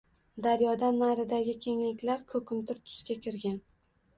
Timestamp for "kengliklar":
1.65-2.25